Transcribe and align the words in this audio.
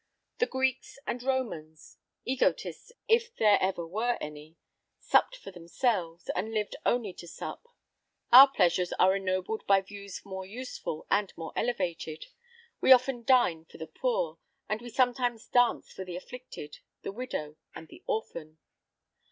The 0.39 0.47
Greeks 0.47 0.97
and 1.05 1.21
Romans 1.21 1.99
egotists, 2.25 2.91
if 3.07 3.35
there 3.35 3.59
ever 3.61 3.85
were 3.85 4.17
any 4.19 4.57
supped 4.99 5.35
for 5.37 5.51
themselves, 5.51 6.27
and 6.35 6.51
lived 6.55 6.75
only 6.87 7.13
to 7.13 7.27
sup; 7.27 7.67
our 8.31 8.49
pleasures 8.49 8.93
are 8.93 9.15
ennobled 9.15 9.63
by 9.67 9.81
views 9.81 10.25
more 10.25 10.43
useful 10.47 11.05
and 11.11 11.31
more 11.37 11.53
elevated. 11.55 12.25
We 12.79 12.91
often 12.91 13.21
dine 13.25 13.65
for 13.65 13.77
the 13.77 13.85
poor, 13.85 14.39
and 14.67 14.81
we 14.81 14.89
sometimes 14.89 15.45
dance 15.45 15.93
for 15.93 16.03
the 16.03 16.15
afflicted, 16.15 16.79
the 17.03 17.11
widow, 17.11 17.57
and 17.75 17.87
the 17.87 18.01
orphan. 18.07 18.57